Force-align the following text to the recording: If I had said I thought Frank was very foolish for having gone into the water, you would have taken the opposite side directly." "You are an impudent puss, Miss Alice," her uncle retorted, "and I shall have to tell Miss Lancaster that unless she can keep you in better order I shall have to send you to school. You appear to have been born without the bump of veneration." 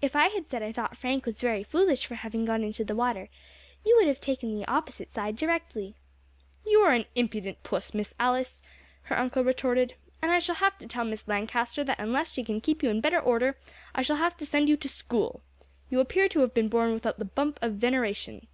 If 0.00 0.16
I 0.16 0.26
had 0.26 0.48
said 0.48 0.60
I 0.60 0.72
thought 0.72 0.96
Frank 0.96 1.24
was 1.24 1.40
very 1.40 1.62
foolish 1.62 2.04
for 2.04 2.16
having 2.16 2.44
gone 2.44 2.64
into 2.64 2.82
the 2.84 2.96
water, 2.96 3.28
you 3.86 3.94
would 3.96 4.08
have 4.08 4.18
taken 4.18 4.58
the 4.58 4.66
opposite 4.66 5.12
side 5.12 5.36
directly." 5.36 5.94
"You 6.66 6.80
are 6.80 6.92
an 6.92 7.04
impudent 7.14 7.62
puss, 7.62 7.94
Miss 7.94 8.12
Alice," 8.18 8.60
her 9.02 9.16
uncle 9.16 9.44
retorted, 9.44 9.94
"and 10.20 10.32
I 10.32 10.40
shall 10.40 10.56
have 10.56 10.78
to 10.78 10.88
tell 10.88 11.04
Miss 11.04 11.28
Lancaster 11.28 11.84
that 11.84 12.00
unless 12.00 12.32
she 12.32 12.42
can 12.42 12.60
keep 12.60 12.82
you 12.82 12.90
in 12.90 13.00
better 13.00 13.20
order 13.20 13.56
I 13.94 14.02
shall 14.02 14.16
have 14.16 14.36
to 14.38 14.46
send 14.46 14.68
you 14.68 14.76
to 14.78 14.88
school. 14.88 15.44
You 15.88 16.00
appear 16.00 16.28
to 16.30 16.40
have 16.40 16.54
been 16.54 16.68
born 16.68 16.92
without 16.92 17.20
the 17.20 17.24
bump 17.24 17.60
of 17.62 17.74
veneration." 17.74 18.48